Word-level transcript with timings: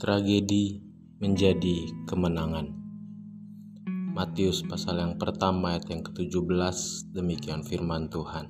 tragedi 0.00 0.80
menjadi 1.20 1.92
kemenangan. 2.08 2.72
Matius 4.16 4.64
pasal 4.64 4.96
yang 4.96 5.20
pertama 5.20 5.76
ayat 5.76 5.92
yang 5.92 6.00
ke-17 6.00 7.12
demikian 7.12 7.60
firman 7.60 8.08
Tuhan. 8.08 8.48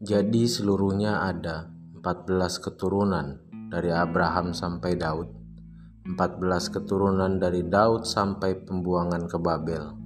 Jadi 0.00 0.48
seluruhnya 0.48 1.20
ada 1.20 1.68
14 2.00 2.64
keturunan 2.64 3.44
dari 3.68 3.92
Abraham 3.92 4.56
sampai 4.56 4.96
Daud, 4.96 5.28
14 6.08 6.16
keturunan 6.72 7.36
dari 7.36 7.60
Daud 7.68 8.08
sampai 8.08 8.56
pembuangan 8.64 9.28
ke 9.28 9.36
Babel, 9.36 10.00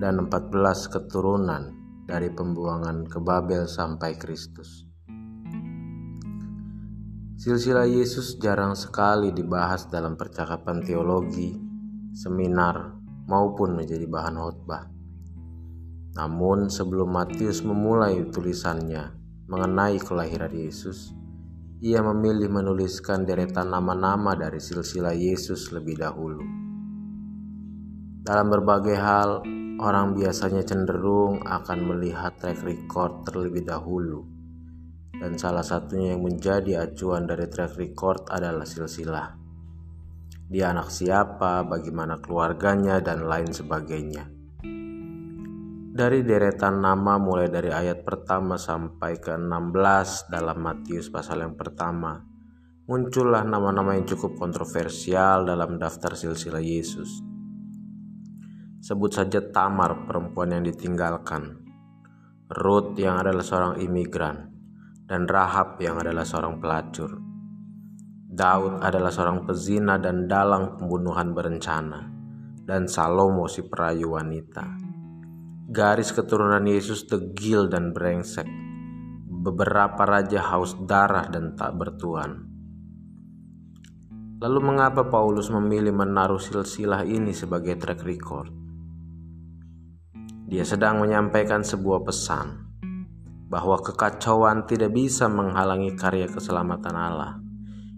dan 0.00 0.24
14 0.24 0.88
keturunan 0.88 1.76
dari 2.08 2.32
pembuangan 2.32 3.04
ke 3.04 3.20
Babel 3.20 3.68
sampai 3.68 4.16
Kristus. 4.16 4.89
Silsilah 7.40 7.88
Yesus 7.88 8.36
jarang 8.36 8.76
sekali 8.76 9.32
dibahas 9.32 9.88
dalam 9.88 10.12
percakapan 10.12 10.84
teologi, 10.84 11.56
seminar, 12.12 13.00
maupun 13.32 13.80
menjadi 13.80 14.04
bahan 14.04 14.36
khotbah. 14.36 14.84
Namun 16.20 16.68
sebelum 16.68 17.08
Matius 17.08 17.64
memulai 17.64 18.28
tulisannya 18.28 19.16
mengenai 19.48 19.96
kelahiran 20.04 20.52
Yesus, 20.52 21.16
ia 21.80 22.04
memilih 22.04 22.52
menuliskan 22.52 23.24
deretan 23.24 23.72
nama-nama 23.72 24.36
dari 24.36 24.60
silsilah 24.60 25.16
Yesus 25.16 25.72
lebih 25.72 25.96
dahulu. 25.96 26.44
Dalam 28.20 28.52
berbagai 28.52 29.00
hal, 29.00 29.40
orang 29.80 30.12
biasanya 30.12 30.60
cenderung 30.60 31.40
akan 31.48 31.88
melihat 31.88 32.36
track 32.36 32.60
record 32.60 33.24
terlebih 33.24 33.64
dahulu 33.64 34.39
dan 35.20 35.36
salah 35.36 35.60
satunya 35.60 36.16
yang 36.16 36.24
menjadi 36.24 36.88
acuan 36.88 37.28
dari 37.28 37.44
track 37.44 37.76
record 37.76 38.32
adalah 38.32 38.64
silsilah. 38.64 39.36
Dia 40.50 40.72
anak 40.72 40.88
siapa, 40.88 41.62
bagaimana 41.62 42.18
keluarganya, 42.18 42.98
dan 42.98 43.28
lain 43.28 43.52
sebagainya. 43.52 44.26
Dari 45.90 46.24
deretan 46.24 46.80
nama 46.80 47.20
mulai 47.20 47.52
dari 47.52 47.68
ayat 47.68 48.02
pertama 48.02 48.56
sampai 48.56 49.20
ke 49.20 49.36
16 49.36 50.32
dalam 50.32 50.58
Matius 50.58 51.12
pasal 51.12 51.44
yang 51.44 51.54
pertama, 51.54 52.18
muncullah 52.88 53.46
nama-nama 53.46 53.94
yang 53.94 54.08
cukup 54.08 54.34
kontroversial 54.40 55.44
dalam 55.46 55.76
daftar 55.76 56.16
silsilah 56.16 56.64
Yesus. 56.64 57.22
Sebut 58.80 59.12
saja 59.12 59.44
Tamar, 59.44 60.08
perempuan 60.08 60.56
yang 60.56 60.64
ditinggalkan, 60.64 61.62
Ruth 62.50 62.98
yang 62.98 63.22
adalah 63.22 63.46
seorang 63.46 63.78
imigran, 63.78 64.49
dan 65.10 65.26
Rahab 65.26 65.82
yang 65.82 65.98
adalah 65.98 66.22
seorang 66.22 66.62
pelacur. 66.62 67.18
Daud 68.30 68.78
adalah 68.78 69.10
seorang 69.10 69.42
pezina 69.42 69.98
dan 69.98 70.30
dalang 70.30 70.78
pembunuhan 70.78 71.34
berencana, 71.34 72.06
dan 72.62 72.86
Salomo 72.86 73.50
si 73.50 73.66
perayu 73.66 74.14
wanita. 74.14 74.78
Garis 75.66 76.14
keturunan 76.14 76.62
Yesus 76.62 77.10
degil 77.10 77.66
dan 77.66 77.90
brengsek. 77.90 78.46
Beberapa 79.26 80.06
raja 80.06 80.46
haus 80.54 80.78
darah 80.86 81.26
dan 81.26 81.58
tak 81.58 81.74
bertuan. 81.74 82.46
Lalu 84.38 84.60
mengapa 84.62 85.10
Paulus 85.10 85.50
memilih 85.50 85.90
menaruh 85.90 86.38
silsilah 86.38 87.02
ini 87.02 87.34
sebagai 87.34 87.74
track 87.82 88.06
record? 88.06 88.48
Dia 90.46 90.62
sedang 90.62 91.02
menyampaikan 91.02 91.66
sebuah 91.66 92.06
pesan 92.06 92.69
bahwa 93.50 93.82
kekacauan 93.82 94.62
tidak 94.70 94.94
bisa 94.94 95.26
menghalangi 95.26 95.98
karya 95.98 96.30
keselamatan 96.30 96.94
Allah. 96.94 97.42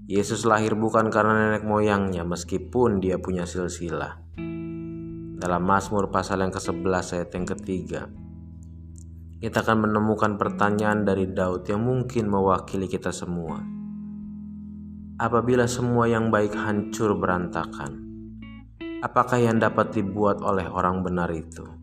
Yesus 0.09 0.49
lahir 0.49 0.73
bukan 0.73 1.13
karena 1.13 1.53
nenek 1.53 1.69
moyangnya 1.69 2.25
meskipun 2.25 3.05
dia 3.05 3.21
punya 3.21 3.45
silsilah. 3.45 4.17
Dalam 5.37 5.63
Mazmur 5.63 6.09
pasal 6.09 6.41
yang 6.41 6.51
ke-11 6.57 7.07
ayat 7.21 7.31
yang 7.37 7.47
ketiga, 7.47 8.03
kita 9.45 9.61
akan 9.61 9.91
menemukan 9.91 10.41
pertanyaan 10.41 11.05
dari 11.05 11.29
Daud 11.29 11.69
yang 11.69 11.85
mungkin 11.85 12.33
mewakili 12.33 12.89
kita 12.89 13.13
semua. 13.13 13.61
Apabila 15.21 15.69
semua 15.69 16.09
yang 16.09 16.33
baik 16.33 16.57
hancur 16.57 17.19
berantakan, 17.19 18.01
apakah 19.05 19.37
yang 19.37 19.61
dapat 19.61 19.93
dibuat 19.93 20.41
oleh 20.41 20.65
orang 20.71 21.05
benar 21.05 21.29
itu? 21.35 21.82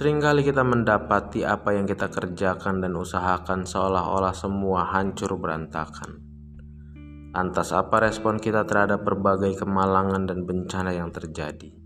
Seringkali 0.00 0.48
kita 0.48 0.64
mendapati 0.64 1.44
apa 1.44 1.76
yang 1.76 1.84
kita 1.84 2.08
kerjakan 2.08 2.80
dan 2.80 2.96
usahakan 2.96 3.68
seolah-olah 3.68 4.32
semua 4.32 4.88
hancur 4.88 5.36
berantakan. 5.36 6.24
Lantas 7.36 7.76
apa 7.76 8.08
respon 8.08 8.40
kita 8.40 8.64
terhadap 8.64 9.04
berbagai 9.04 9.60
kemalangan 9.60 10.24
dan 10.24 10.48
bencana 10.48 10.96
yang 10.96 11.12
terjadi? 11.12 11.76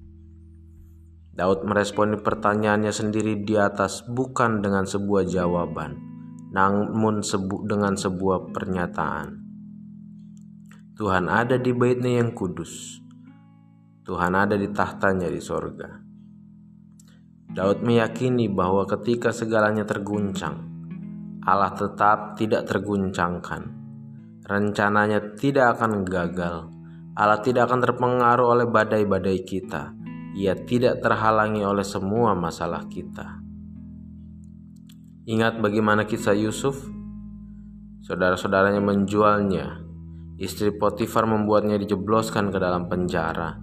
Daud 1.34 1.66
meresponi 1.66 2.14
pertanyaannya 2.22 2.94
sendiri 2.94 3.42
di 3.42 3.58
atas 3.58 4.06
bukan 4.06 4.62
dengan 4.62 4.86
sebuah 4.86 5.26
jawaban, 5.26 5.98
namun 6.54 7.18
sebu 7.18 7.66
dengan 7.66 7.98
sebuah 7.98 8.54
pernyataan. 8.54 9.42
Tuhan 10.94 11.26
ada 11.26 11.58
di 11.58 11.74
baitnya 11.74 12.22
yang 12.22 12.30
kudus. 12.30 13.02
Tuhan 14.06 14.38
ada 14.38 14.54
di 14.54 14.70
tahtanya 14.70 15.26
di 15.26 15.42
sorga. 15.42 16.13
Daud 17.54 17.86
meyakini 17.86 18.50
bahwa 18.50 18.82
ketika 18.82 19.30
segalanya 19.30 19.86
terguncang, 19.86 20.74
Allah 21.46 21.70
tetap 21.70 22.34
tidak 22.34 22.66
terguncangkan. 22.66 23.70
Rencananya 24.42 25.38
tidak 25.38 25.78
akan 25.78 26.02
gagal. 26.02 26.66
Allah 27.14 27.38
tidak 27.46 27.70
akan 27.70 27.78
terpengaruh 27.78 28.58
oleh 28.58 28.66
badai-badai 28.66 29.46
kita. 29.46 29.94
Ia 30.34 30.66
tidak 30.66 30.98
terhalangi 30.98 31.62
oleh 31.62 31.86
semua 31.86 32.34
masalah 32.34 32.90
kita. 32.90 33.38
Ingat 35.30 35.62
bagaimana 35.62 36.10
kisah 36.10 36.34
Yusuf? 36.34 36.82
Saudara-saudaranya 38.02 38.82
menjualnya. 38.82 39.78
Istri 40.42 40.74
Potifar 40.74 41.30
membuatnya 41.30 41.78
dijebloskan 41.78 42.50
ke 42.50 42.58
dalam 42.58 42.90
penjara. 42.90 43.62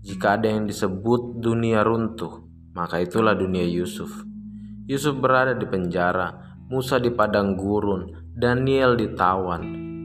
Jika 0.00 0.40
ada 0.40 0.48
yang 0.48 0.64
disebut 0.64 1.38
dunia 1.38 1.84
runtuh, 1.84 2.49
maka 2.74 3.02
itulah 3.02 3.34
dunia 3.34 3.66
Yusuf. 3.66 4.26
Yusuf 4.90 5.18
berada 5.18 5.54
di 5.54 5.66
penjara, 5.70 6.58
Musa 6.70 7.02
di 7.02 7.10
padang 7.10 7.58
gurun, 7.58 8.30
Daniel 8.30 8.94
ditawan. 8.94 9.62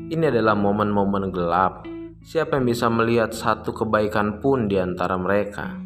Ini 0.10 0.34
adalah 0.34 0.58
momen-momen 0.58 1.30
gelap. 1.30 1.86
Siapa 2.26 2.58
yang 2.58 2.66
bisa 2.66 2.90
melihat 2.90 3.34
satu 3.34 3.70
kebaikan 3.70 4.42
pun 4.42 4.66
di 4.66 4.82
antara 4.82 5.14
mereka? 5.14 5.78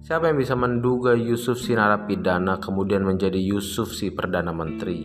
Siapa 0.00 0.32
yang 0.32 0.40
bisa 0.40 0.56
menduga 0.56 1.12
Yusuf 1.12 1.60
si 1.60 1.76
narapidana 1.76 2.56
kemudian 2.56 3.04
menjadi 3.04 3.36
Yusuf 3.36 3.92
si 3.92 4.08
perdana 4.08 4.48
menteri? 4.48 5.04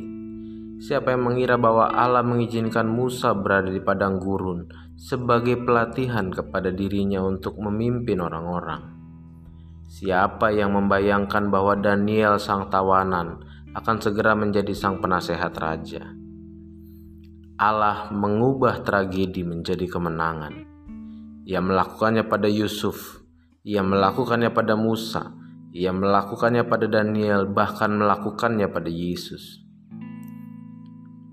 Siapa 0.80 1.12
yang 1.12 1.28
mengira 1.28 1.60
bahwa 1.60 1.92
Allah 1.92 2.24
mengizinkan 2.24 2.88
Musa 2.88 3.36
berada 3.36 3.72
di 3.72 3.84
padang 3.84 4.20
gurun 4.20 4.68
sebagai 4.96 5.60
pelatihan 5.64 6.32
kepada 6.32 6.72
dirinya 6.72 7.24
untuk 7.24 7.60
memimpin 7.60 8.24
orang-orang? 8.24 8.95
Siapa 9.96 10.52
yang 10.52 10.76
membayangkan 10.76 11.48
bahwa 11.48 11.80
Daniel 11.80 12.36
sang 12.36 12.68
tawanan 12.68 13.40
akan 13.80 13.96
segera 14.04 14.36
menjadi 14.36 14.76
sang 14.76 15.00
penasehat 15.00 15.56
raja? 15.56 16.04
Allah 17.56 18.12
mengubah 18.12 18.84
tragedi 18.84 19.48
menjadi 19.48 19.88
kemenangan. 19.88 20.68
Ia 21.48 21.64
melakukannya 21.64 22.28
pada 22.28 22.52
Yusuf, 22.52 23.24
ia 23.64 23.88
melakukannya 23.88 24.52
pada 24.52 24.76
Musa, 24.76 25.32
ia 25.72 25.96
melakukannya 25.96 26.68
pada 26.68 26.92
Daniel, 26.92 27.48
bahkan 27.48 27.96
melakukannya 27.96 28.68
pada 28.68 28.92
Yesus. 28.92 29.64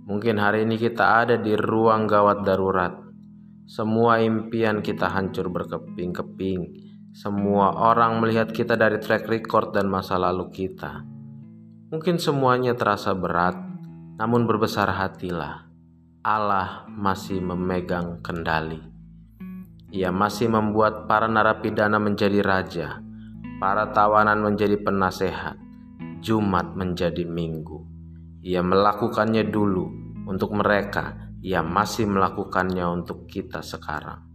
Mungkin 0.06 0.38
hari 0.38 0.70
ini 0.70 0.78
kita 0.78 1.26
ada 1.26 1.34
di 1.34 1.58
ruang 1.58 2.06
gawat 2.06 2.46
darurat. 2.46 2.94
Semua 3.66 4.22
impian 4.22 4.86
kita 4.86 5.10
hancur 5.10 5.50
berkeping-keping 5.50 6.91
semua 7.12 7.76
orang 7.76 8.24
melihat 8.24 8.48
kita 8.48 8.72
dari 8.72 8.96
track 8.96 9.28
record 9.28 9.76
dan 9.76 9.84
masa 9.84 10.16
lalu 10.16 10.48
kita. 10.48 11.04
Mungkin 11.92 12.16
semuanya 12.16 12.72
terasa 12.72 13.12
berat, 13.12 13.52
namun 14.16 14.48
berbesar 14.48 14.88
hatilah. 14.88 15.68
Allah 16.24 16.88
masih 16.88 17.44
memegang 17.44 18.24
kendali. 18.24 18.80
Ia 19.92 20.08
masih 20.08 20.48
membuat 20.48 21.04
para 21.04 21.28
narapidana 21.28 22.00
menjadi 22.00 22.40
raja, 22.40 23.04
para 23.60 23.92
tawanan 23.92 24.40
menjadi 24.40 24.80
penasehat, 24.80 25.60
Jumat 26.24 26.72
menjadi 26.72 27.28
minggu. 27.28 27.84
Ia 28.40 28.64
melakukannya 28.64 29.52
dulu 29.52 29.84
untuk 30.24 30.56
mereka, 30.56 31.28
ia 31.44 31.60
masih 31.60 32.08
melakukannya 32.08 32.88
untuk 32.88 33.28
kita 33.28 33.60
sekarang. 33.60 34.31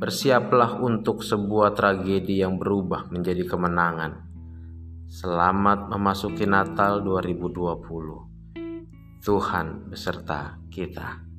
Bersiaplah 0.00 0.80
untuk 0.80 1.20
sebuah 1.20 1.76
tragedi 1.76 2.40
yang 2.40 2.56
berubah 2.56 3.12
menjadi 3.12 3.44
kemenangan. 3.44 4.32
Selamat 5.12 5.92
memasuki 5.92 6.48
Natal 6.48 7.04
2020. 7.04 9.20
Tuhan 9.20 9.92
beserta 9.92 10.56
kita. 10.72 11.29